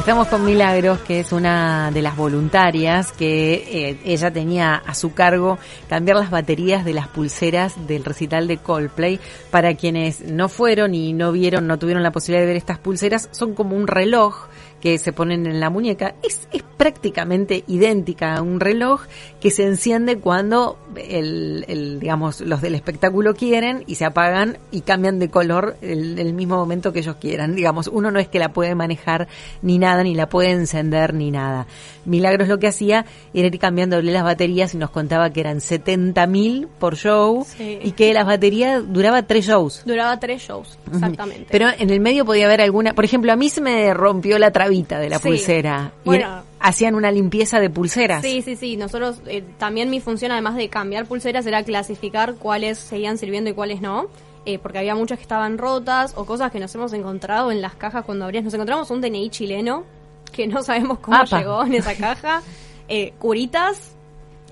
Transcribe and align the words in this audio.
Estamos 0.00 0.28
con 0.28 0.46
Milagros, 0.46 0.98
que 1.00 1.20
es 1.20 1.30
una 1.30 1.90
de 1.90 2.00
las 2.00 2.16
voluntarias 2.16 3.12
que 3.12 3.52
eh, 3.52 3.98
ella 4.06 4.30
tenía 4.30 4.76
a 4.76 4.94
su 4.94 5.12
cargo 5.12 5.58
cambiar 5.90 6.16
las 6.16 6.30
baterías 6.30 6.86
de 6.86 6.94
las 6.94 7.06
pulseras 7.06 7.86
del 7.86 8.06
recital 8.06 8.48
de 8.48 8.56
Coldplay. 8.56 9.20
Para 9.50 9.74
quienes 9.74 10.22
no 10.22 10.48
fueron 10.48 10.94
y 10.94 11.12
no 11.12 11.32
vieron, 11.32 11.66
no 11.66 11.78
tuvieron 11.78 12.02
la 12.02 12.12
posibilidad 12.12 12.40
de 12.40 12.46
ver 12.46 12.56
estas 12.56 12.78
pulseras, 12.78 13.28
son 13.30 13.54
como 13.54 13.76
un 13.76 13.86
reloj 13.86 14.48
que 14.80 14.98
se 14.98 15.12
ponen 15.12 15.46
en 15.46 15.60
la 15.60 15.70
muñeca 15.70 16.14
es, 16.22 16.48
es 16.52 16.62
prácticamente 16.76 17.64
idéntica 17.66 18.34
a 18.34 18.42
un 18.42 18.60
reloj 18.60 19.02
que 19.40 19.50
se 19.50 19.64
enciende 19.64 20.18
cuando 20.18 20.78
el, 20.96 21.64
el, 21.68 22.00
digamos 22.00 22.40
los 22.40 22.60
del 22.62 22.74
espectáculo 22.74 23.34
quieren 23.34 23.84
y 23.86 23.96
se 23.96 24.04
apagan 24.04 24.58
y 24.70 24.80
cambian 24.80 25.18
de 25.18 25.28
color 25.30 25.76
el, 25.82 26.18
el 26.18 26.32
mismo 26.32 26.56
momento 26.56 26.92
que 26.92 27.00
ellos 27.00 27.16
quieran 27.20 27.54
digamos 27.54 27.86
uno 27.88 28.10
no 28.10 28.18
es 28.18 28.28
que 28.28 28.38
la 28.38 28.52
puede 28.52 28.74
manejar 28.74 29.28
ni 29.62 29.78
nada 29.78 30.02
ni 30.02 30.14
la 30.14 30.28
puede 30.28 30.50
encender 30.50 31.14
ni 31.14 31.30
nada 31.30 31.66
Milagros 32.06 32.48
lo 32.48 32.58
que 32.58 32.66
hacía 32.66 33.04
era 33.34 33.46
ir 33.46 33.58
cambiándole 33.58 34.10
las 34.10 34.24
baterías 34.24 34.72
y 34.74 34.78
nos 34.78 34.90
contaba 34.90 35.30
que 35.30 35.40
eran 35.40 35.58
70.000 35.58 36.66
por 36.78 36.96
show 36.96 37.44
Sí. 37.46 37.78
y 37.82 37.92
que 37.92 38.12
las 38.14 38.24
baterías 38.26 38.82
duraba 38.90 39.22
tres 39.24 39.46
shows 39.46 39.82
Duraba 39.84 40.18
tres 40.18 40.42
shows, 40.42 40.78
exactamente. 40.92 41.46
pero 41.50 41.66
en 41.78 41.90
el 41.90 42.00
medio 42.00 42.24
podía 42.24 42.46
haber 42.46 42.60
alguna, 42.62 42.94
por 42.94 43.04
ejemplo, 43.04 43.32
a 43.32 43.36
mí 43.36 43.48
se 43.50 43.60
me 43.60 43.92
rompió 43.94 44.38
la 44.38 44.50
de 44.98 45.08
la 45.10 45.18
Sí. 45.18 45.28
pulsera. 45.28 45.92
Y 46.04 46.06
Bueno. 46.06 46.24
era- 46.26 46.44
hacían 46.60 46.94
una 46.94 47.10
limpieza 47.10 47.58
de 47.60 47.70
pulseras. 47.70 48.22
Sí, 48.22 48.42
sí, 48.42 48.56
sí. 48.56 48.76
Nosotros, 48.76 49.20
eh, 49.26 49.42
también 49.58 49.90
mi 49.90 50.00
función, 50.00 50.32
además 50.32 50.56
de 50.56 50.68
cambiar 50.68 51.06
pulseras, 51.06 51.44
era 51.46 51.62
clasificar 51.62 52.34
cuáles 52.34 52.78
seguían 52.78 53.18
sirviendo 53.18 53.50
y 53.50 53.54
cuáles 53.54 53.80
no. 53.80 54.06
eh, 54.46 54.58
porque 54.58 54.78
había 54.78 54.94
muchas 54.94 55.18
que 55.18 55.22
estaban 55.22 55.58
rotas 55.58 56.14
o 56.16 56.24
cosas 56.24 56.50
que 56.50 56.58
nos 56.60 56.74
hemos 56.74 56.94
encontrado 56.94 57.52
en 57.52 57.60
las 57.60 57.74
cajas 57.74 58.06
cuando 58.06 58.24
abrías. 58.24 58.42
Nos 58.42 58.54
encontramos 58.54 58.90
un 58.90 59.02
DNI 59.02 59.28
chileno 59.28 59.84
que 60.32 60.46
no 60.46 60.62
sabemos 60.62 60.98
cómo 61.00 61.18
Apa. 61.18 61.38
llegó 61.40 61.62
en 61.64 61.74
esa 61.74 61.94
caja. 61.94 62.40
Eh, 62.88 63.12
curitas. 63.18 63.94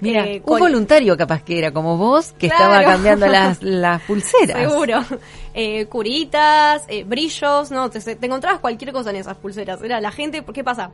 Mira, 0.00 0.26
eh, 0.26 0.42
un 0.44 0.58
voluntario 0.58 1.16
capaz 1.16 1.42
que 1.42 1.58
era 1.58 1.72
como 1.72 1.96
vos 1.96 2.32
que 2.38 2.48
Claro. 2.48 2.64
estaba 2.72 2.84
cambiando 2.84 3.26
las, 3.26 3.62
las 3.62 4.00
pulseras. 4.06 4.70
Seguro. 4.70 5.00
Eh, 5.54 5.86
curitas, 5.86 6.84
eh, 6.88 7.04
brillos, 7.04 7.70
no, 7.70 7.90
te, 7.90 8.00
te 8.00 8.26
encontrabas 8.26 8.60
cualquier 8.60 8.92
cosa 8.92 9.10
en 9.10 9.16
esas 9.16 9.36
pulseras. 9.36 9.82
Era 9.82 10.00
la 10.00 10.10
gente, 10.12 10.44
¿qué 10.54 10.62
pasa? 10.64 10.90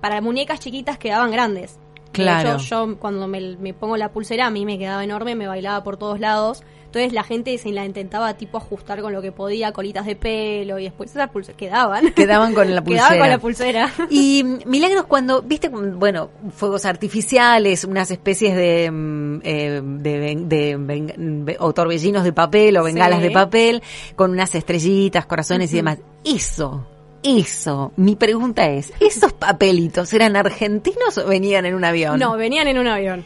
Para 0.00 0.20
muñecas 0.20 0.60
chiquitas 0.60 0.98
quedaban 0.98 1.30
grandes. 1.30 1.76
De 2.18 2.24
Claro. 2.24 2.54
hecho, 2.56 2.86
yo 2.86 2.96
cuando 2.98 3.26
me, 3.28 3.56
me 3.56 3.74
pongo 3.74 3.96
la 3.96 4.10
pulsera 4.10 4.46
a 4.46 4.50
mí 4.50 4.64
me 4.66 4.78
quedaba 4.78 5.02
enorme, 5.04 5.34
me 5.34 5.46
bailaba 5.46 5.82
por 5.84 5.96
todos 5.96 6.20
lados. 6.20 6.62
Entonces 6.86 7.12
la 7.12 7.22
gente 7.22 7.58
se 7.58 7.70
la 7.70 7.84
intentaba 7.84 8.32
tipo 8.38 8.56
ajustar 8.56 9.02
con 9.02 9.12
lo 9.12 9.20
que 9.20 9.30
podía, 9.30 9.72
colitas 9.72 10.06
de 10.06 10.16
pelo 10.16 10.78
y 10.78 10.84
después 10.84 11.10
esas 11.10 11.28
pulseras 11.28 11.58
quedaban. 11.58 12.12
Quedaban 12.14 12.54
con 12.54 12.74
la 12.74 12.82
pulsera. 12.82 13.02
Quedaban 13.08 13.18
con 13.18 13.28
la 13.28 13.38
pulsera. 13.38 13.92
Y 14.10 14.42
mm, 14.42 14.58
Milagros, 14.70 15.04
cuando 15.04 15.42
viste, 15.42 15.68
mm, 15.68 15.98
bueno, 15.98 16.30
fuegos 16.50 16.86
artificiales, 16.86 17.84
unas 17.84 18.10
especies 18.10 18.56
de, 18.56 18.90
mm, 18.90 19.40
eh, 19.44 19.82
de, 19.84 20.34
de 20.46 21.56
o 21.58 21.74
torbellinos 21.74 22.24
de 22.24 22.32
papel 22.32 22.78
o 22.78 22.84
bengalas 22.84 23.18
Sí. 23.18 23.24
de 23.24 23.30
papel, 23.32 23.82
con 24.16 24.30
unas 24.30 24.54
estrellitas, 24.54 25.26
corazones 25.26 25.70
y 25.74 25.76
demás. 25.76 25.98
Eso, 26.24 26.86
eso. 27.22 27.92
Mi 27.96 28.16
pregunta 28.16 28.68
es, 28.68 28.92
¿esos 29.00 29.32
papelitos 29.32 30.12
eran 30.12 30.36
argentinos 30.36 31.18
o 31.18 31.26
venían 31.26 31.66
en 31.66 31.74
un 31.74 31.84
avión? 31.84 32.18
No, 32.18 32.36
venían 32.36 32.68
en 32.68 32.78
un 32.78 32.86
avión. 32.88 33.24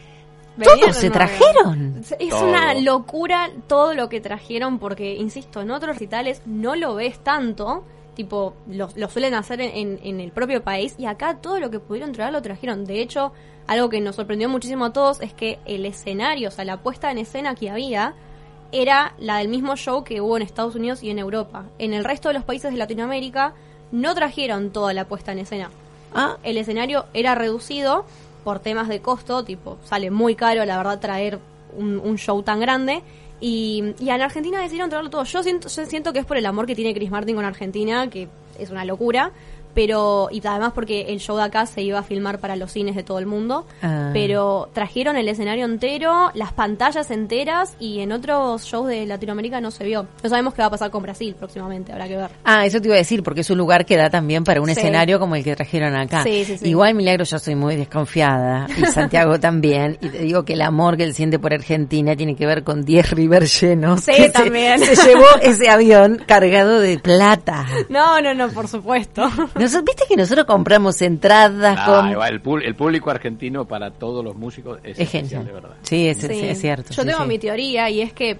¿Todos 0.62 0.75
Venían 0.75 0.88
en 0.91 0.94
se 0.94 1.06
un 1.06 1.12
trajeron? 1.12 1.66
avión. 1.72 2.03
Es 2.19 2.28
Todo. 2.30 2.47
una 2.48 2.75
locura 2.75 3.50
todo 3.66 3.94
lo 3.94 4.08
que 4.08 4.20
trajeron 4.20 4.78
porque, 4.78 5.14
insisto, 5.14 5.62
en 5.62 5.70
otros 5.70 5.94
recitales 5.94 6.42
no 6.47 6.76
lo 6.76 6.94
ves 6.94 7.19
tanto. 7.20 7.84
Tipo, 8.14 8.54
lo, 8.69 8.91
lo 8.94 9.08
suelen 9.08 9.32
hacer 9.32 9.62
en, 9.62 9.70
en- 9.75 10.00
en 10.03 10.20
el 10.20 10.30
propio 10.32 10.62
país 10.62 10.94
y 10.98 11.06
acá 11.06 11.38
todo 11.38 11.59
lo 11.59 11.70
que 11.70 11.78
pudieron 11.80 12.12
traer 12.12 12.32
lo 12.32 12.42
trajeron. 12.42 12.84
De 12.84 13.00
hecho, 13.00 13.32
algo 13.66 13.88
que 13.88 14.03
nos 14.03 14.16
sorprendió 14.16 14.50
muchísimo 14.50 14.84
a 14.84 14.92
todos 14.92 15.22
es 15.22 15.32
que 15.32 15.59
el 15.64 15.86
escenario, 15.86 16.48
o 16.48 16.50
sea, 16.50 16.66
la 16.66 16.82
puesta 16.82 17.10
en 17.10 17.16
escena 17.16 17.54
que 17.54 17.70
había 17.70 18.14
era 18.70 19.14
la 19.19 19.38
del 19.38 19.48
mismo 19.48 19.76
show 19.76 20.04
que 20.04 20.20
hubo 20.20 20.36
en 20.36 20.42
Estados 20.42 20.74
Unidos 20.74 21.03
y 21.03 21.09
en 21.10 21.19
Europa. 21.19 21.64
En 21.78 21.94
el 21.94 22.04
resto 22.04 22.28
de 22.28 22.34
los 22.34 22.44
países 22.44 22.70
de 22.72 22.76
Latinoamérica 22.76 23.54
no 23.92 24.14
trajeron 24.14 24.70
toda 24.70 24.92
la 24.92 25.06
puesta 25.06 25.32
en 25.32 25.38
escena 25.38 25.70
Ah, 26.14 26.36
el 26.42 26.58
escenario 26.58 27.06
era 27.14 27.34
reducido 27.34 28.04
por 28.44 28.58
temas 28.58 28.88
de 28.88 29.00
costo, 29.00 29.44
tipo, 29.44 29.78
sale 29.84 30.10
muy 30.10 30.34
caro, 30.34 30.64
la 30.64 30.76
verdad, 30.76 31.00
traer 31.00 31.38
un, 31.76 31.98
un 31.98 32.19
show 32.19 32.42
tan 32.42 32.60
grande. 32.60 33.03
Y, 33.41 33.94
y 33.98 34.10
en 34.10 34.20
Argentina 34.20 34.60
decidieron 34.60 34.91
traerlo 34.91 35.10
todo. 35.10 35.25
Yo 35.25 35.42
siento, 35.42 35.69
yo 35.69 35.86
siento 35.86 36.12
que 36.12 36.20
es 36.20 36.26
por 36.26 36.36
el 36.36 36.47
amor 36.47 36.66
que 36.66 36.75
tiene 36.75 36.94
Chris 36.94 37.10
Martin 37.10 37.34
con 37.34 37.44
Argentina, 37.44 38.08
que 38.08 38.28
es 38.58 38.70
una 38.70 38.84
locura. 38.84 39.32
Pero, 39.75 40.28
y 40.31 40.47
además 40.47 40.72
porque 40.75 41.06
el 41.09 41.19
show 41.21 41.37
de 41.37 41.44
acá 41.44 41.66
se 41.66 41.83
iba 41.83 41.99
a 41.99 42.03
filmar 42.03 42.38
para 42.38 42.56
los 42.56 42.71
cines 42.72 42.94
de 42.94 43.03
todo 43.03 43.19
el 43.19 43.27
mundo. 43.27 43.66
Ah. 43.83 44.10
Pero 44.12 44.69
trajeron 44.72 45.16
el 45.16 45.28
escenario 45.28 45.65
entero, 45.65 46.31
las 46.34 46.53
pantallas 46.53 47.10
enteras, 47.10 47.75
y 47.81 48.00
en 48.00 48.12
otros 48.12 48.65
shows 48.65 48.88
de 48.88 49.06
Latinoamérica 49.06 49.60
no 49.60 49.71
se 49.71 49.84
vio. 49.84 50.06
No 50.22 50.28
sabemos 50.28 50.55
qué 50.55 50.62
va 50.62 50.66
a 50.66 50.71
pasar 50.71 50.91
con 50.91 51.03
Brasil 51.03 51.34
próximamente, 51.38 51.93
habrá 51.93 52.06
que 52.09 52.16
ver. 52.16 52.31
Ah, 52.44 52.66
eso 52.66 52.81
te 52.81 52.88
iba 52.88 52.94
a 52.94 52.99
decir, 52.99 53.22
porque 53.22 53.41
es 53.43 53.50
un 53.50 53.59
lugar 53.59 53.87
que 53.87 53.97
da 53.97 54.10
también 54.10 54.44
para 54.44 54.60
un 54.60 54.66
Sí. 54.66 54.72
escenario 54.72 55.19
como 55.19 55.37
el 55.37 55.44
que 55.44 55.55
trajeron 55.56 55.94
acá. 55.97 56.22
Sí, 56.22 56.44
sí, 56.44 56.59
sí. 56.59 56.69
Igual, 56.69 56.94
Milagro, 56.94 57.25
yo 57.25 57.39
soy 57.39 57.54
muy 57.54 57.77
desconfiada, 57.77 58.66
y 58.77 58.84
Santiago 58.87 59.39
también, 59.41 59.99
y 60.00 60.09
te 60.09 60.19
digo 60.19 60.44
que 60.44 60.53
el 60.54 60.62
amor 60.62 60.97
que 60.97 61.04
él 61.04 61.15
siente 61.15 61.39
por 61.39 61.53
Argentina 61.54 62.15
tiene 62.16 62.37
que 62.37 62.47
ver 62.47 62.62
con 62.65 62.84
10 62.84 63.10
River 63.10 63.47
llenos. 63.47 64.00
Sí, 64.04 64.12
se- 64.15 64.31
también. 64.31 64.78
Se, 64.81 64.94
llevó 65.09 65.25
ese 65.41 65.69
avión 65.71 66.21
cargado 66.27 66.78
de 66.81 66.99
plata. 66.99 67.66
No, 67.89 68.21
no, 68.21 68.33
no, 68.34 68.49
por 68.49 68.69
supuesto. 68.69 69.22
Viste 69.84 70.04
que 70.08 70.16
nosotros 70.16 70.46
compramos 70.46 71.00
entradas 71.02 71.76
Ah, 71.80 71.86
con... 71.86 72.08
el, 72.24 72.42
pul- 72.42 72.62
el 72.64 72.74
público 72.74 73.10
argentino 73.10 73.66
para 73.66 73.90
todos 73.90 74.24
los 74.24 74.34
músicos 74.36 74.78
es, 74.82 74.98
Es 74.98 75.06
especial, 75.14 75.24
genial. 75.28 75.46
de 75.46 75.52
verdad. 75.52 75.76
Sí, 75.82 76.08
es, 76.08 76.22
es- 76.24 76.38
Sí. 76.38 76.46
es 76.46 76.60
cierto. 76.60 76.90
Yo 76.92 77.02
sí, 77.02 77.08
tengo 77.08 77.22
sí. 77.22 77.28
mi 77.28 77.38
teoría 77.38 77.88
y 77.90 78.00
es 78.00 78.12
que 78.12 78.38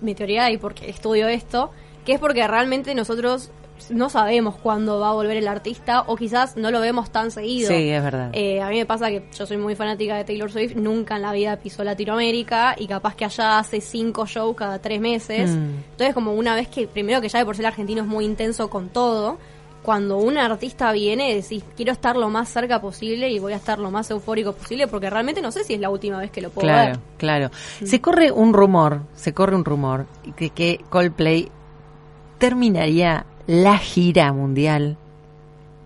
mi 0.00 0.14
teoría 0.14 0.50
y 0.50 0.58
porque 0.58 0.88
estudio 0.90 1.28
esto, 1.28 1.70
que 2.04 2.12
es 2.14 2.18
porque 2.20 2.46
realmente 2.46 2.94
nosotros 2.94 3.50
no 3.90 4.08
sabemos 4.10 4.54
cuándo 4.56 5.00
va 5.00 5.08
a 5.10 5.12
volver 5.12 5.36
el 5.36 5.48
artista 5.48 6.02
o 6.06 6.14
quizás 6.14 6.56
no 6.56 6.70
lo 6.70 6.80
vemos 6.80 7.10
tan 7.10 7.32
seguido. 7.32 7.68
Sí, 7.68 7.88
es 7.90 8.02
verdad. 8.02 8.30
Eh, 8.32 8.60
a 8.60 8.68
mí 8.68 8.76
me 8.78 8.86
pasa 8.86 9.08
que 9.08 9.24
yo 9.36 9.44
soy 9.44 9.56
muy 9.56 9.74
fanática 9.74 10.16
de 10.16 10.22
Taylor 10.24 10.52
Swift, 10.52 10.76
nunca 10.76 11.16
en 11.16 11.22
la 11.22 11.32
vida 11.32 11.56
pisó 11.56 11.82
Latinoamérica 11.82 12.76
y 12.78 12.86
capaz 12.86 13.16
que 13.16 13.24
allá 13.24 13.58
hace 13.58 13.80
cinco 13.80 14.24
shows 14.26 14.56
cada 14.56 14.78
tres 14.80 15.00
meses. 15.00 15.50
Mm. 15.50 15.74
Entonces 15.92 16.14
como 16.14 16.32
una 16.34 16.54
vez 16.54 16.68
que, 16.68 16.86
primero 16.86 17.20
que 17.20 17.28
ya 17.28 17.40
de 17.40 17.44
por 17.44 17.56
ser 17.56 17.66
argentino 17.66 18.02
es 18.02 18.06
muy 18.08 18.24
intenso 18.24 18.70
con 18.70 18.88
todo, 18.88 19.38
cuando 19.82 20.18
un 20.18 20.38
artista 20.38 20.92
viene 20.92 21.34
decís, 21.34 21.64
quiero 21.76 21.90
estar 21.92 22.14
lo 22.16 22.28
más 22.30 22.48
cerca 22.48 22.80
posible 22.80 23.28
y 23.30 23.38
voy 23.40 23.52
a 23.52 23.56
estar 23.56 23.78
lo 23.80 23.90
más 23.90 24.08
eufórico 24.10 24.52
posible 24.52 24.86
porque 24.86 25.10
realmente 25.10 25.42
no 25.42 25.50
sé 25.50 25.64
si 25.64 25.74
es 25.74 25.80
la 25.80 25.90
última 25.90 26.18
vez 26.18 26.30
que 26.30 26.40
lo 26.40 26.50
puedo 26.50 26.68
Claro, 26.68 26.90
ver. 26.92 27.00
claro. 27.18 27.50
Se 27.84 28.00
corre 28.00 28.30
un 28.30 28.52
rumor, 28.52 29.00
se 29.16 29.32
corre 29.34 29.56
un 29.56 29.64
rumor 29.64 30.06
que, 30.36 30.50
que 30.50 30.80
Coldplay 30.88 31.50
terminaría 32.38 33.26
la 33.46 33.78
gira 33.78 34.32
mundial 34.32 34.96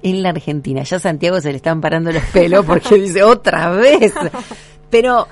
en 0.03 0.23
la 0.23 0.31
Argentina. 0.31 0.82
Ya 0.82 0.99
a 0.99 1.00
Santiago 1.00 1.41
se 1.41 1.50
le 1.50 1.56
están 1.56 1.81
parando 1.81 2.12
los 2.12 2.23
pelos 2.25 2.65
porque 2.65 2.94
dice 3.00 3.23
otra 3.23 3.70
vez. 3.70 4.12
Pero, 4.91 5.26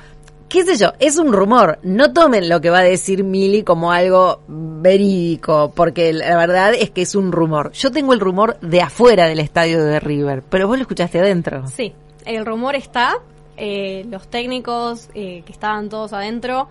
qué 0.55 0.65
sé 0.65 0.77
yo, 0.77 0.93
es 1.01 1.19
un 1.19 1.33
rumor. 1.33 1.81
No 1.83 2.13
tomen 2.13 2.49
lo 2.49 2.61
que 2.61 2.71
va 2.71 2.79
a 2.79 2.85
decir 2.85 3.25
Mili 3.25 3.65
como 3.65 3.91
algo 3.91 4.39
verídico, 4.47 5.73
porque 5.75 6.13
la 6.13 6.37
verdad 6.37 6.75
es 6.75 6.91
que 6.91 7.03
es 7.03 7.17
un 7.17 7.33
rumor. 7.33 7.73
Yo 7.73 7.91
tengo 7.91 8.13
el 8.13 8.21
rumor 8.21 8.57
de 8.61 8.81
afuera 8.81 9.27
del 9.27 9.41
estadio 9.41 9.83
de 9.83 9.99
River, 9.99 10.45
pero 10.49 10.69
vos 10.69 10.79
lo 10.79 10.83
escuchaste 10.83 11.19
adentro. 11.19 11.67
Sí, 11.67 11.93
el 12.25 12.47
rumor 12.47 12.77
está, 12.77 13.19
eh, 13.57 14.07
los 14.09 14.29
técnicos 14.29 15.11
eh, 15.13 15.43
que 15.45 15.51
estaban 15.51 15.89
todos 15.89 16.13
adentro, 16.13 16.69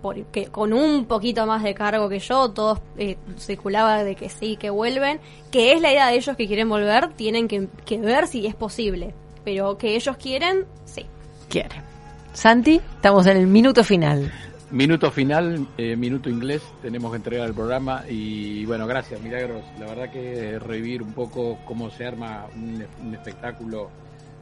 porque 0.00 0.46
con 0.46 0.72
un 0.72 1.04
poquito 1.04 1.44
más 1.44 1.62
de 1.62 1.74
cargo 1.74 2.08
que 2.08 2.20
yo, 2.20 2.52
todos 2.52 2.78
eh, 2.96 3.18
circulaba 3.36 4.02
de 4.02 4.14
que 4.14 4.30
sí, 4.30 4.56
que 4.56 4.70
vuelven, 4.70 5.20
que 5.50 5.74
es 5.74 5.82
la 5.82 5.92
idea 5.92 6.06
de 6.06 6.16
ellos 6.16 6.38
que 6.38 6.46
quieren 6.46 6.70
volver, 6.70 7.12
tienen 7.12 7.48
que, 7.48 7.68
que 7.84 7.98
ver 7.98 8.28
si 8.28 8.46
es 8.46 8.54
posible, 8.54 9.12
pero 9.44 9.76
que 9.76 9.94
ellos 9.94 10.16
quieren, 10.16 10.64
sí. 10.86 11.04
Quiere. 11.50 11.95
Santi, 12.36 12.82
estamos 12.96 13.26
en 13.28 13.38
el 13.38 13.46
minuto 13.46 13.82
final. 13.82 14.30
minuto 14.70 15.10
final, 15.10 15.66
eh, 15.78 15.96
minuto 15.96 16.28
inglés, 16.28 16.62
tenemos 16.82 17.10
que 17.10 17.16
entregar 17.16 17.48
el 17.48 17.54
programa 17.54 18.04
y 18.10 18.66
bueno, 18.66 18.86
gracias 18.86 19.22
Milagros, 19.22 19.64
la 19.80 19.86
verdad 19.86 20.10
que 20.10 20.58
revivir 20.58 21.02
un 21.02 21.14
poco 21.14 21.58
cómo 21.64 21.88
se 21.88 22.04
arma 22.04 22.44
un, 22.54 22.84
un 23.02 23.14
espectáculo 23.14 23.88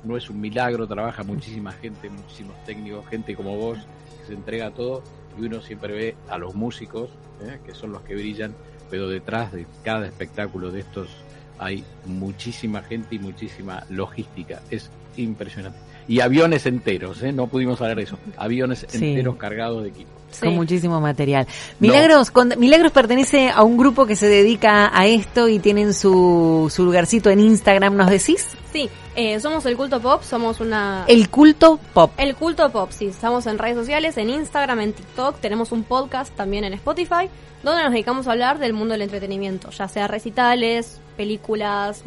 no 0.02 0.16
es 0.16 0.28
un 0.28 0.40
milagro, 0.40 0.88
trabaja 0.88 1.22
muchísima 1.22 1.70
gente, 1.70 2.10
muchísimos 2.10 2.56
técnicos, 2.64 3.06
gente 3.06 3.36
como 3.36 3.56
vos, 3.56 3.78
que 4.20 4.26
se 4.26 4.34
entrega 4.34 4.72
todo 4.72 5.04
y 5.38 5.46
uno 5.46 5.62
siempre 5.62 5.94
ve 5.94 6.16
a 6.28 6.36
los 6.36 6.52
músicos, 6.56 7.10
¿eh? 7.42 7.60
que 7.64 7.76
son 7.76 7.92
los 7.92 8.02
que 8.02 8.16
brillan, 8.16 8.56
pero 8.90 9.08
detrás 9.08 9.52
de 9.52 9.66
cada 9.84 10.08
espectáculo 10.08 10.72
de 10.72 10.80
estos 10.80 11.06
hay 11.60 11.84
muchísima 12.06 12.82
gente 12.82 13.14
y 13.14 13.18
muchísima 13.20 13.84
logística, 13.88 14.62
es 14.68 14.90
impresionante. 15.16 15.78
Y 16.06 16.20
aviones 16.20 16.66
enteros, 16.66 17.22
¿eh? 17.22 17.32
no 17.32 17.46
pudimos 17.46 17.80
hablar 17.80 17.96
de 17.96 18.02
eso, 18.04 18.18
aviones 18.36 18.84
Sí. 18.88 19.06
enteros 19.10 19.36
cargados 19.36 19.82
de 19.82 19.88
equipo. 19.90 20.10
Con 20.40 20.56
muchísimo 20.56 21.00
material. 21.00 21.46
Milagros, 21.78 22.32
con- 22.32 22.54
Milagros 22.58 22.90
pertenece 22.90 23.50
a 23.50 23.62
un 23.62 23.76
grupo 23.76 24.04
que 24.04 24.16
se 24.16 24.26
dedica 24.28 24.90
a 24.92 25.06
esto 25.06 25.48
y 25.48 25.60
tienen 25.60 25.94
su, 25.94 26.68
su 26.74 26.84
lugarcito 26.84 27.30
en 27.30 27.38
Instagram, 27.38 27.94
¿nos 27.96 28.10
decís? 28.10 28.48
Sí, 28.72 28.90
eh, 29.14 29.38
somos 29.38 29.64
el 29.66 29.76
culto 29.76 30.00
pop, 30.00 30.22
somos 30.24 30.58
una... 30.58 31.04
El 31.06 31.28
culto 31.30 31.78
pop. 31.92 32.10
El 32.16 32.34
culto 32.34 32.68
pop, 32.72 32.90
sí, 32.90 33.06
estamos 33.06 33.46
en 33.46 33.58
redes 33.58 33.76
sociales, 33.76 34.16
en 34.18 34.28
Instagram, 34.28 34.80
en 34.80 34.92
TikTok, 34.92 35.38
tenemos 35.38 35.70
un 35.70 35.84
podcast 35.84 36.34
también 36.34 36.64
en 36.64 36.74
Spotify, 36.74 37.28
donde 37.62 37.84
nos 37.84 37.92
dedicamos 37.92 38.26
a 38.26 38.32
hablar 38.32 38.58
del 38.58 38.72
mundo 38.72 38.92
del 38.92 39.02
entretenimiento, 39.02 39.70
ya 39.70 39.86
sea 39.86 40.08
recitales, 40.08 41.00
películas, 41.16 42.02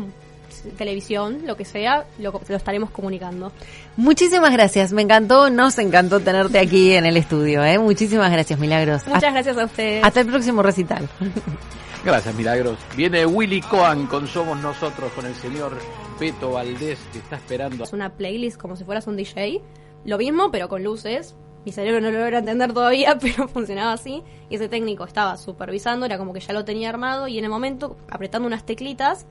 televisión, 0.77 1.41
lo 1.45 1.55
que 1.55 1.65
sea, 1.65 2.05
lo, 2.19 2.41
lo 2.47 2.55
estaremos 2.55 2.89
comunicando. 2.89 3.51
Muchísimas 3.95 4.51
gracias, 4.51 4.93
me 4.93 5.01
encantó, 5.01 5.49
nos 5.49 5.77
encantó 5.79 6.19
tenerte 6.19 6.59
aquí 6.59 6.93
en 6.93 7.05
el 7.05 7.17
estudio, 7.17 7.63
¿eh? 7.63 7.79
Muchísimas 7.79 8.31
gracias, 8.31 8.59
Milagros. 8.59 9.03
Muchas 9.05 9.15
hasta, 9.15 9.31
gracias 9.31 9.57
a 9.57 9.65
ustedes. 9.65 10.03
hasta 10.03 10.21
el 10.21 10.27
próximo 10.27 10.63
recital. 10.63 11.09
Gracias 12.07 12.35
Milagros. 12.35 12.77
Viene 12.95 13.25
Willy 13.25 13.59
Cohen 13.59 14.05
con 14.07 14.27
Somos 14.27 14.57
Nosotros, 14.61 15.11
con 15.11 15.25
el 15.25 15.35
señor 15.35 15.77
Beto 16.19 16.51
Valdés, 16.51 16.99
que 17.11 17.19
está 17.19 17.35
esperando. 17.35 17.83
Es 17.83 17.91
una 17.91 18.13
playlist 18.13 18.57
como 18.57 18.77
si 18.77 18.85
fueras 18.85 19.07
un 19.07 19.17
DJ, 19.17 19.61
lo 20.05 20.17
mismo 20.17 20.49
pero 20.49 20.69
con 20.69 20.83
luces. 20.83 21.35
Mi 21.65 21.73
cerebro 21.73 21.99
no 21.99 22.09
lo 22.11 22.19
logra 22.19 22.39
entender 22.39 22.71
todavía, 22.71 23.17
pero 23.21 23.49
funcionaba 23.49 23.91
así. 23.91 24.23
Y 24.49 24.55
ese 24.55 24.69
técnico 24.69 25.03
estaba 25.03 25.35
supervisando, 25.35 26.05
era 26.05 26.17
como 26.17 26.31
que 26.31 26.39
ya 26.39 26.53
lo 26.53 26.63
tenía 26.63 26.87
armado 26.87 27.27
y 27.27 27.39
en 27.39 27.43
el 27.43 27.49
momento, 27.49 27.97
apretando 28.09 28.47
unas 28.47 28.65
teclitas, 28.65 29.25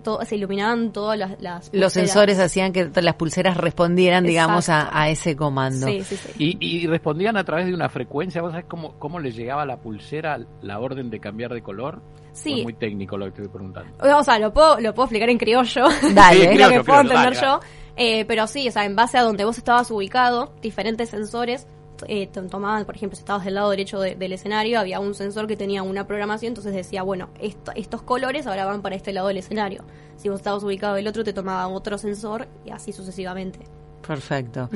todo, 0.00 0.24
se 0.24 0.36
iluminaban 0.36 0.92
todas 0.92 1.18
las... 1.18 1.40
las 1.40 1.70
Los 1.72 1.92
sensores 1.92 2.38
hacían 2.38 2.72
que 2.72 2.90
las 3.00 3.14
pulseras 3.14 3.56
respondieran, 3.56 4.24
digamos, 4.24 4.68
a, 4.68 5.08
ese 5.08 5.36
comando. 5.36 5.86
Sí, 5.86 6.02
sí, 6.02 6.16
sí. 6.16 6.32
Y, 6.38 6.84
y 6.84 6.86
respondían 6.86 7.36
a 7.36 7.44
través 7.44 7.66
de 7.66 7.74
una 7.74 7.88
frecuencia. 7.88 8.40
¿Vos 8.42 8.52
sabés 8.52 8.66
cómo, 8.66 8.98
cómo 8.98 9.18
le 9.18 9.30
llegaba 9.30 9.62
a 9.62 9.66
la 9.66 9.76
pulsera 9.78 10.38
la 10.62 10.78
orden 10.78 11.10
de 11.10 11.20
cambiar 11.20 11.52
de 11.52 11.62
color? 11.62 12.02
Sí. 12.32 12.60
Es 12.60 12.64
muy 12.64 12.74
técnico 12.74 13.16
lo 13.16 13.26
que 13.26 13.32
te 13.32 13.42
estoy 13.42 13.52
preguntando. 13.52 13.92
O 14.18 14.22
sea, 14.22 14.38
lo 14.38 14.52
puedo, 14.52 14.80
lo 14.80 14.94
puedo 14.94 15.06
explicar 15.06 15.30
en 15.30 15.38
criollo. 15.38 15.84
Dale. 16.14 16.40
Sí, 16.40 16.46
es 16.46 16.60
lo 16.60 16.68
que 16.68 16.84
puedo 16.84 17.00
criollo, 17.00 17.00
entender 17.02 17.34
dale, 17.34 17.40
yo. 17.40 17.60
Eh, 17.96 18.24
pero 18.24 18.46
sí, 18.46 18.68
o 18.68 18.72
sea, 18.72 18.84
en 18.84 18.96
base 18.96 19.18
a 19.18 19.22
donde 19.22 19.44
vos 19.44 19.58
estabas 19.58 19.90
ubicado, 19.90 20.54
diferentes 20.62 21.10
sensores 21.10 21.66
eh, 22.08 22.26
tomaban, 22.28 22.84
por 22.84 22.96
ejemplo, 22.96 23.16
si 23.16 23.20
estabas 23.22 23.44
del 23.44 23.54
lado 23.54 23.70
derecho 23.70 24.00
de- 24.00 24.14
del 24.14 24.32
escenario, 24.32 24.78
había 24.80 25.00
un 25.00 25.14
sensor 25.14 25.46
que 25.46 25.56
tenía 25.56 25.82
una 25.82 26.06
programación, 26.06 26.50
entonces 26.50 26.72
decía, 26.74 27.02
bueno, 27.02 27.28
esto- 27.40 27.72
estos 27.74 28.02
colores 28.02 28.46
ahora 28.46 28.64
van 28.64 28.82
para 28.82 28.94
este 28.96 29.12
lado 29.12 29.28
del 29.28 29.38
escenario. 29.38 29.84
Si 30.16 30.28
vos 30.28 30.38
estabas 30.40 30.62
ubicado 30.62 30.94
del 30.94 31.06
otro, 31.08 31.24
te 31.24 31.32
tomaba 31.32 31.66
otro 31.68 31.98
sensor 31.98 32.46
y 32.64 32.70
así 32.70 32.92
sucesivamente. 32.92 33.60
Perfecto. 34.06 34.68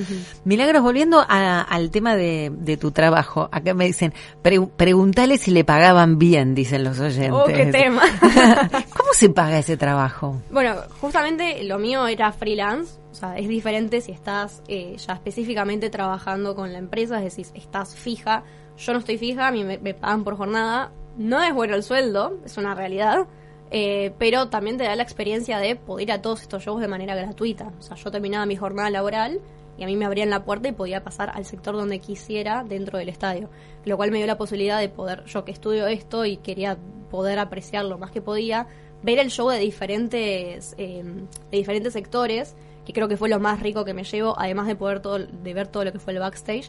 Milagros, 0.44 0.82
volviendo 0.82 1.18
a- 1.20 1.60
al 1.62 1.90
tema 1.90 2.14
de, 2.14 2.52
de 2.56 2.76
tu 2.76 2.92
trabajo, 2.92 3.48
acá 3.50 3.74
me 3.74 3.84
dicen, 3.86 4.14
pre- 4.40 4.60
pregúntale 4.76 5.36
si 5.36 5.50
le 5.50 5.64
pagaban 5.64 6.16
bien, 6.16 6.54
dicen 6.54 6.84
los 6.84 7.00
oyentes. 7.00 7.32
¡Oh, 7.32 7.44
qué 7.46 7.66
tema! 7.66 8.02
¿Cómo 9.16 9.28
se 9.28 9.34
paga 9.34 9.58
ese 9.58 9.78
trabajo? 9.78 10.42
Bueno, 10.50 10.74
justamente 11.00 11.64
lo 11.64 11.78
mío 11.78 12.06
era 12.06 12.32
freelance, 12.32 13.00
o 13.12 13.14
sea, 13.14 13.38
es 13.38 13.48
diferente 13.48 14.02
si 14.02 14.12
estás 14.12 14.62
eh, 14.68 14.94
ya 14.98 15.14
específicamente 15.14 15.88
trabajando 15.88 16.54
con 16.54 16.70
la 16.70 16.78
empresa, 16.78 17.16
es 17.24 17.34
decir, 17.34 17.46
estás 17.54 17.96
fija. 17.96 18.44
Yo 18.76 18.92
no 18.92 18.98
estoy 18.98 19.16
fija, 19.16 19.48
a 19.48 19.52
mí 19.52 19.64
me, 19.64 19.78
me 19.78 19.94
pagan 19.94 20.22
por 20.22 20.36
jornada. 20.36 20.92
No 21.16 21.42
es 21.42 21.54
bueno 21.54 21.76
el 21.76 21.82
sueldo, 21.82 22.38
es 22.44 22.58
una 22.58 22.74
realidad, 22.74 23.26
eh, 23.70 24.12
pero 24.18 24.50
también 24.50 24.76
te 24.76 24.84
da 24.84 24.94
la 24.94 25.02
experiencia 25.02 25.60
de 25.60 25.76
poder 25.76 26.08
ir 26.08 26.12
a 26.12 26.20
todos 26.20 26.42
estos 26.42 26.62
shows 26.62 26.82
de 26.82 26.88
manera 26.88 27.14
gratuita. 27.14 27.72
O 27.78 27.82
sea, 27.82 27.96
yo 27.96 28.10
terminaba 28.10 28.44
mi 28.44 28.56
jornada 28.56 28.90
laboral 28.90 29.40
y 29.78 29.84
a 29.84 29.86
mí 29.86 29.96
me 29.96 30.04
abrían 30.04 30.28
la 30.28 30.44
puerta 30.44 30.68
y 30.68 30.72
podía 30.72 31.02
pasar 31.02 31.30
al 31.34 31.46
sector 31.46 31.74
donde 31.74 32.00
quisiera 32.00 32.64
dentro 32.64 32.98
del 32.98 33.08
estadio. 33.08 33.48
Lo 33.86 33.96
cual 33.96 34.10
me 34.10 34.18
dio 34.18 34.26
la 34.26 34.36
posibilidad 34.36 34.78
de 34.78 34.90
poder, 34.90 35.24
yo 35.24 35.46
que 35.46 35.52
estudio 35.52 35.86
esto 35.86 36.26
y 36.26 36.36
quería 36.36 36.76
poder 37.10 37.38
apreciar 37.38 37.86
lo 37.86 37.96
más 37.96 38.10
que 38.10 38.20
podía, 38.20 38.66
ver 39.02 39.18
el 39.18 39.30
show 39.30 39.48
de 39.48 39.58
diferentes, 39.58 40.74
eh, 40.78 41.02
de 41.50 41.56
diferentes 41.56 41.92
sectores, 41.92 42.54
que 42.84 42.92
creo 42.92 43.08
que 43.08 43.16
fue 43.16 43.28
lo 43.28 43.40
más 43.40 43.60
rico 43.60 43.84
que 43.84 43.94
me 43.94 44.04
llevo, 44.04 44.34
además 44.38 44.66
de 44.66 44.76
poder 44.76 45.00
todo, 45.00 45.18
de 45.18 45.54
ver 45.54 45.66
todo 45.68 45.84
lo 45.84 45.92
que 45.92 45.98
fue 45.98 46.12
el 46.12 46.18
backstage. 46.20 46.68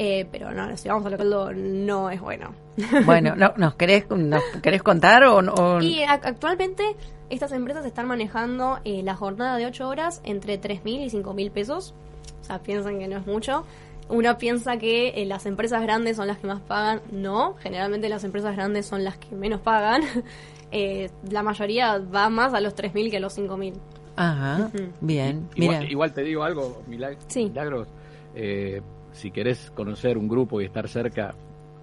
Eh, 0.00 0.28
pero 0.30 0.52
no, 0.52 0.76
si 0.76 0.88
vamos 0.88 1.04
a 1.06 1.10
lo 1.10 1.18
que 1.18 1.24
no 1.56 2.08
es 2.10 2.20
bueno. 2.20 2.54
Bueno, 3.04 3.34
no, 3.34 3.52
¿nos, 3.56 3.74
querés, 3.74 4.08
¿nos 4.08 4.42
querés 4.62 4.82
contar 4.84 5.24
o, 5.24 5.38
o- 5.38 5.80
Y 5.82 6.02
ac- 6.02 6.20
actualmente 6.22 6.84
estas 7.30 7.50
empresas 7.50 7.84
están 7.84 8.06
manejando 8.06 8.78
eh, 8.84 9.02
la 9.02 9.16
jornada 9.16 9.56
de 9.56 9.66
8 9.66 9.88
horas 9.88 10.20
entre 10.24 10.60
3.000 10.60 11.06
y 11.06 11.10
5.000 11.10 11.50
pesos. 11.50 11.94
O 12.42 12.44
sea, 12.44 12.60
piensan 12.60 13.00
que 13.00 13.08
no 13.08 13.16
es 13.18 13.26
mucho. 13.26 13.64
Uno 14.08 14.38
piensa 14.38 14.78
que 14.78 15.08
eh, 15.20 15.26
las 15.26 15.44
empresas 15.46 15.82
grandes 15.82 16.16
son 16.16 16.26
las 16.28 16.38
que 16.38 16.46
más 16.46 16.60
pagan. 16.62 17.02
No, 17.12 17.54
generalmente 17.60 18.08
las 18.08 18.24
empresas 18.24 18.54
grandes 18.56 18.86
son 18.86 19.04
las 19.04 19.16
que 19.18 19.34
menos 19.34 19.60
pagan. 19.60 20.02
Eh, 20.70 21.08
la 21.30 21.42
mayoría 21.42 21.96
va 21.96 22.28
más 22.28 22.52
a 22.52 22.60
los 22.60 22.74
3.000 22.76 23.10
que 23.10 23.16
a 23.16 23.20
los 23.20 23.38
5.000. 23.38 23.72
Ajá, 24.16 24.66
Ujú. 24.66 24.88
bien, 25.00 25.48
mira. 25.56 25.76
Igual, 25.76 25.90
igual 25.92 26.12
te 26.12 26.20
digo 26.22 26.42
algo, 26.44 26.82
Milag- 26.86 27.16
Sí. 27.26 27.44
Milagros. 27.46 27.88
eh, 28.34 28.82
si 29.12 29.30
querés 29.30 29.70
conocer 29.74 30.18
un 30.18 30.28
grupo 30.28 30.60
y 30.60 30.66
estar 30.66 30.86
cerca, 30.86 31.34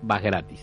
vas 0.03 0.21
gratis. 0.21 0.61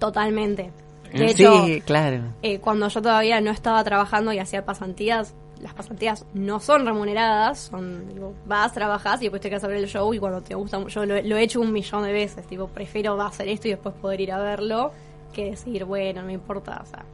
Totalmente. 0.00 0.72
De 1.12 1.26
hecho, 1.26 1.64
sí, 1.66 1.80
claro. 1.82 2.24
eh, 2.42 2.58
cuando 2.58 2.88
yo 2.88 3.00
todavía 3.00 3.40
no 3.40 3.52
estaba 3.52 3.84
trabajando 3.84 4.32
y 4.32 4.40
hacía 4.40 4.64
pasantías, 4.64 5.36
las 5.64 5.72
pasantías 5.72 6.26
no 6.34 6.60
son 6.60 6.84
remuneradas, 6.84 7.70
son, 7.70 8.06
digo, 8.12 8.34
vas, 8.46 8.72
trabajas 8.74 9.20
y 9.22 9.24
después 9.24 9.40
te 9.40 9.48
quedas 9.48 9.64
a 9.64 9.66
ver 9.66 9.78
el 9.78 9.88
show 9.88 10.12
y 10.12 10.18
cuando 10.18 10.42
te 10.42 10.54
gusta, 10.54 10.86
yo 10.86 11.06
lo, 11.06 11.20
lo 11.22 11.36
he 11.36 11.42
hecho 11.42 11.60
un 11.60 11.72
millón 11.72 12.04
de 12.04 12.12
veces, 12.12 12.46
tipo, 12.46 12.68
prefiero 12.68 13.20
hacer 13.22 13.48
esto 13.48 13.66
y 13.68 13.70
después 13.72 13.94
poder 13.94 14.20
ir 14.20 14.32
a 14.32 14.38
verlo 14.38 14.92
que 15.32 15.50
decir, 15.50 15.84
bueno, 15.86 16.20
no 16.20 16.26
me 16.28 16.34
importa, 16.34 16.82
o 16.82 16.86
sea, 16.86 17.04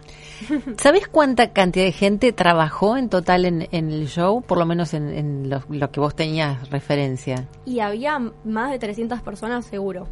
¿Sabes 0.76 1.06
cuánta 1.06 1.52
cantidad 1.52 1.84
de 1.84 1.92
gente 1.92 2.32
trabajó 2.32 2.96
en 2.96 3.08
total 3.08 3.44
en, 3.44 3.68
en 3.70 3.90
el 3.90 4.08
show? 4.08 4.42
Por 4.42 4.58
lo 4.58 4.66
menos 4.66 4.94
en, 4.94 5.08
en 5.08 5.48
lo, 5.48 5.62
lo 5.68 5.90
que 5.90 6.00
vos 6.00 6.14
tenías 6.14 6.68
referencia. 6.70 7.46
y 7.64 7.80
había 7.80 8.18
más 8.44 8.72
de 8.72 8.78
300 8.80 9.22
personas 9.22 9.64
seguro, 9.64 10.08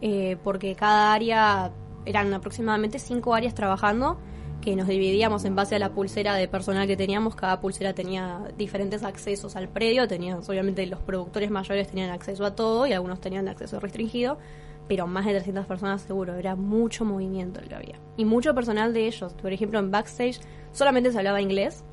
eh, 0.00 0.38
porque 0.42 0.74
cada 0.74 1.12
área, 1.12 1.70
eran 2.06 2.32
aproximadamente 2.32 2.98
cinco 2.98 3.34
áreas 3.34 3.54
trabajando, 3.54 4.18
que 4.60 4.76
nos 4.76 4.88
dividíamos 4.88 5.44
en 5.44 5.54
base 5.54 5.76
a 5.76 5.78
la 5.78 5.90
pulsera 5.90 6.34
de 6.34 6.46
personal 6.46 6.86
que 6.86 6.96
teníamos, 6.96 7.34
cada 7.34 7.60
pulsera 7.60 7.94
tenía 7.94 8.40
diferentes 8.58 9.02
accesos 9.02 9.56
al 9.56 9.68
predio, 9.68 10.06
tenían, 10.06 10.40
obviamente 10.46 10.86
los 10.86 11.00
productores 11.00 11.50
mayores 11.50 11.88
tenían 11.88 12.10
acceso 12.10 12.44
a 12.44 12.54
todo 12.54 12.86
y 12.86 12.92
algunos 12.92 13.20
tenían 13.20 13.48
acceso 13.48 13.80
restringido, 13.80 14.38
pero 14.86 15.06
más 15.06 15.24
de 15.24 15.32
300 15.32 15.66
personas 15.66 16.02
seguro, 16.02 16.34
era 16.34 16.56
mucho 16.56 17.04
movimiento 17.04 17.60
el 17.60 17.68
que 17.68 17.74
había. 17.74 17.98
Y 18.16 18.24
mucho 18.24 18.54
personal 18.54 18.92
de 18.92 19.06
ellos, 19.06 19.32
por 19.34 19.52
ejemplo 19.52 19.78
en 19.78 19.90
backstage 19.90 20.40
solamente 20.72 21.10
se 21.10 21.18
hablaba 21.18 21.40
inglés, 21.40 21.84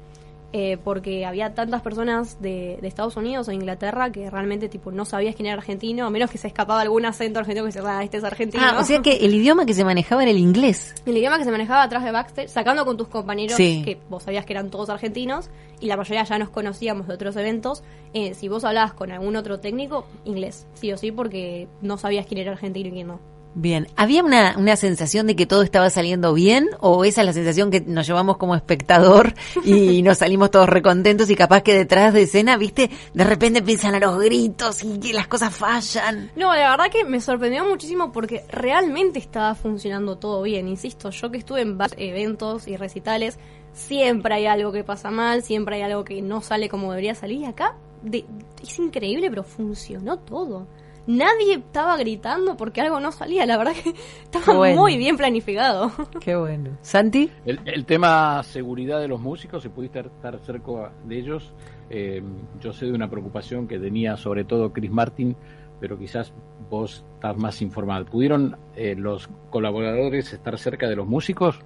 eh, 0.53 0.77
porque 0.81 1.25
había 1.25 1.53
tantas 1.53 1.81
personas 1.81 2.41
de, 2.41 2.77
de 2.81 2.87
Estados 2.87 3.17
Unidos 3.17 3.47
o 3.49 3.51
Inglaterra 3.51 4.11
que 4.11 4.29
realmente 4.29 4.69
tipo 4.69 4.91
no 4.91 5.03
sabías 5.03 5.35
quién 5.35 5.47
era 5.47 5.57
argentino, 5.57 6.05
a 6.05 6.09
menos 6.09 6.31
que 6.31 6.37
se 6.37 6.47
escapaba 6.47 6.81
algún 6.81 7.05
acento 7.05 7.39
argentino 7.39 7.65
que 7.65 7.73
se 7.73 7.79
ah, 7.85 8.03
este 8.03 8.17
es 8.17 8.23
argentino. 8.23 8.63
Ah, 8.65 8.77
o 8.79 8.83
sea 8.83 9.01
que 9.01 9.17
el 9.17 9.33
idioma 9.33 9.65
que 9.65 9.73
se 9.73 9.83
manejaba 9.83 10.21
era 10.23 10.31
el 10.31 10.37
inglés. 10.37 10.95
El 11.05 11.17
idioma 11.17 11.37
que 11.37 11.43
se 11.43 11.51
manejaba 11.51 11.83
atrás 11.83 12.03
de 12.03 12.11
backstage, 12.11 12.47
sacando 12.49 12.85
con 12.85 12.95
tus 12.95 13.07
compañeros 13.09 13.57
Sí. 13.57 13.81
que 13.83 13.99
vos 14.09 14.23
sabías 14.23 14.45
que 14.45 14.53
eran 14.53 14.69
todos 14.69 14.89
argentinos 14.89 15.49
y 15.79 15.87
la 15.87 15.97
mayoría 15.97 16.23
ya 16.23 16.37
nos 16.39 16.49
conocíamos 16.49 17.07
de 17.07 17.13
otros 17.13 17.35
eventos, 17.35 17.83
eh, 18.13 18.33
si 18.33 18.47
vos 18.47 18.63
hablabas 18.63 18.93
con 18.93 19.11
algún 19.11 19.35
otro 19.35 19.59
técnico, 19.59 20.05
inglés, 20.25 20.65
sí 20.75 20.91
o 20.93 20.97
sí, 20.97 21.11
porque 21.11 21.67
no 21.81 21.97
sabías 21.97 22.25
quién 22.25 22.39
era 22.39 22.53
argentino 22.53 22.87
y 22.87 22.91
quién 22.91 23.07
no. 23.07 23.36
Bien, 23.59 23.87
¿había 23.95 24.23
una, 24.23 24.53
una 24.55 24.75
sensación 24.75 25.25
de 25.25 25.35
que 25.35 25.47
todo 25.47 25.63
estaba 25.63 25.89
saliendo 25.89 26.35
bien 26.35 26.69
o 26.79 27.03
esa 27.05 27.21
es 27.21 27.25
la 27.25 27.33
sensación 27.33 27.71
que 27.71 27.81
nos 27.81 28.05
llevamos 28.05 28.37
como 28.37 28.53
espectador 28.53 29.33
y 29.63 30.01
nos 30.03 30.19
salimos 30.19 30.51
todos 30.51 30.69
recontentos 30.69 31.27
y 31.31 31.35
capaz 31.35 31.63
que 31.63 31.73
detrás 31.73 32.13
de 32.13 32.21
escena, 32.21 32.55
viste, 32.57 32.91
de 33.15 33.23
repente 33.23 33.57
empiezan 33.59 33.95
a 33.95 33.99
los 33.99 34.19
gritos 34.19 34.83
y 34.83 34.99
que 34.99 35.11
las 35.11 35.27
cosas 35.27 35.55
fallan? 35.55 36.29
No, 36.35 36.53
la 36.53 36.69
verdad 36.69 36.91
que 36.91 37.03
me 37.03 37.19
sorprendió 37.19 37.65
muchísimo 37.65 38.11
porque 38.11 38.43
realmente 38.51 39.17
estaba 39.17 39.55
funcionando 39.55 40.17
todo 40.17 40.43
bien. 40.43 40.67
Insisto, 40.67 41.09
yo 41.09 41.31
que 41.31 41.39
estuve 41.39 41.61
en 41.61 41.79
varios 41.79 41.99
eventos 41.99 42.67
y 42.67 42.77
recitales, 42.77 43.39
siempre 43.73 44.35
hay 44.35 44.45
algo 44.45 44.71
que 44.71 44.83
pasa 44.83 45.09
mal, 45.09 45.41
siempre 45.41 45.77
hay 45.77 45.81
algo 45.81 46.03
que 46.03 46.21
no 46.21 46.41
sale 46.41 46.69
como 46.69 46.91
debería 46.91 47.15
salir. 47.15 47.39
Y 47.41 47.45
acá 47.45 47.75
de- 48.03 48.23
es 48.61 48.77
increíble, 48.77 49.31
pero 49.31 49.43
funcionó 49.43 50.17
todo. 50.19 50.67
Nadie 51.07 51.55
estaba 51.55 51.97
gritando 51.97 52.55
porque 52.55 52.81
algo 52.81 52.99
no 52.99 53.11
salía. 53.11 53.45
La 53.45 53.57
verdad 53.57 53.73
que 53.73 53.93
estaba 54.23 54.53
muy 54.75 54.97
bien 54.97 55.17
planificado. 55.17 55.91
Qué 56.19 56.35
bueno. 56.35 56.77
¿Santi? 56.81 57.31
El, 57.45 57.85
tema 57.85 58.43
seguridad 58.43 58.99
de 58.99 59.07
los 59.07 59.19
músicos, 59.19 59.63
si 59.63 59.69
pudiste 59.69 59.99
estar 60.01 60.37
cerca 60.39 60.91
de 61.05 61.17
ellos, 61.17 61.53
eh, 61.89 62.21
yo 62.59 62.73
sé 62.73 62.85
de 62.85 62.93
una 62.93 63.09
preocupación 63.09 63.67
que 63.67 63.79
tenía 63.79 64.17
sobre 64.17 64.43
todo 64.43 64.71
Chris 64.73 64.91
Martin, 64.91 65.35
pero 65.79 65.97
quizás 65.97 66.33
vos 66.69 67.05
estás 67.15 67.37
más 67.37 67.61
informado. 67.61 68.05
¿Pudieron 68.05 68.57
eh, 68.75 68.95
los 68.95 69.29
colaboradores 69.49 70.33
estar 70.33 70.57
cerca 70.57 70.87
de 70.87 70.95
los 70.95 71.07
músicos? 71.07 71.59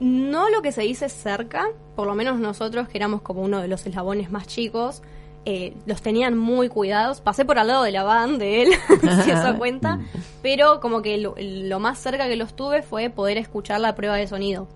No 0.00 0.50
lo 0.50 0.60
que 0.60 0.72
se 0.72 0.82
dice 0.82 1.08
cerca, 1.08 1.68
por 1.94 2.06
lo 2.06 2.14
menos 2.14 2.38
nosotros 2.38 2.88
que 2.88 2.98
éramos 2.98 3.22
como 3.22 3.42
uno 3.42 3.60
de 3.60 3.68
los 3.68 3.86
eslabones 3.86 4.30
más 4.30 4.46
chicos, 4.46 5.02
eh, 5.46 5.74
los 5.84 6.00
tenían 6.00 6.38
muy 6.38 6.68
cuidados. 6.68 7.20
Pasé 7.20 7.44
por 7.44 7.58
al 7.58 7.66
lado 7.66 7.82
de 7.82 7.92
la 7.92 8.02
van 8.02 8.38
de 8.38 8.62
él, 8.62 8.68
si 9.24 9.30
eso 9.30 9.54
cuenta, 9.58 10.00
pero 10.42 10.80
como 10.80 11.02
que 11.02 11.18
lo, 11.18 11.80
más 11.80 11.98
cerca 11.98 12.28
que 12.28 12.36
los 12.36 12.54
tuve 12.54 12.82
fue 12.82 13.10
poder 13.10 13.36
escuchar 13.36 13.80
la 13.80 13.94
prueba 13.94 14.16
de 14.16 14.26
sonido, 14.26 14.68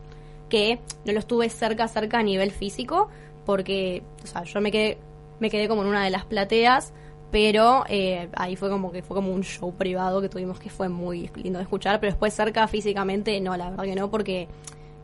que 0.49 0.79
no 1.05 1.13
los 1.13 1.27
tuve 1.27 1.49
cerca, 1.49 1.89
cerca 1.89 2.19
a 2.19 2.23
nivel 2.23 2.51
físico, 2.51 3.09
porque, 3.47 4.03
o 4.23 4.27
sea, 4.27 4.45
yo 4.45 4.61
me 4.61 4.71
quedé, 4.71 4.99
me 5.41 5.49
quedé 5.49 5.69
como 5.69 5.83
en 5.83 5.89
una 5.89 6.05
de 6.05 6.11
las 6.11 6.27
plateas, 6.27 6.93
pero 7.31 7.85
eh, 7.89 8.29
ahí 8.37 8.57
fue 8.57 8.69
como 8.69 8.93
que 8.93 9.03
fue 9.03 9.15
como 9.15 9.33
un 9.33 9.43
show 9.43 9.75
privado 9.75 10.21
que 10.21 10.29
tuvimos 10.29 10.59
que 10.59 10.71
fue 10.71 10.89
muy 10.89 11.31
lindo 11.35 11.59
de 11.59 11.63
escuchar, 11.63 12.01
pero 12.01 12.13
después 12.13 12.35
cerca 12.35 12.67
físicamente 12.69 13.41
no, 13.41 13.57
la 13.57 13.71
verdad 13.71 13.85
que 13.85 13.95
no, 13.95 14.11
porque 14.11 14.49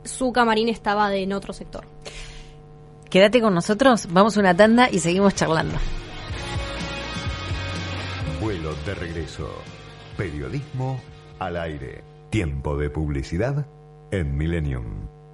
su 0.04 0.32
camarín 0.32 0.68
estaba 0.68 1.08
de 1.08 1.22
en 1.22 1.32
otro 1.32 1.52
sector. 1.52 1.84
Quédate 3.14 3.40
con 3.40 3.54
nosotros, 3.54 4.08
vamos 4.10 4.36
a 4.36 4.40
una 4.40 4.56
tanda 4.56 4.88
y 4.90 4.98
seguimos 4.98 5.36
charlando. 5.36 5.76
Vuelo 8.40 8.74
de 8.84 8.92
regreso. 8.96 9.48
Periodismo 10.16 11.00
al 11.38 11.56
aire. 11.56 12.02
Tiempo 12.30 12.76
de 12.76 12.90
publicidad 12.90 13.66
en 14.10 14.36
Millennium. 14.36 15.13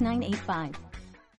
Nine 0.00 0.22
eight 0.22 0.36
five. 0.36 0.87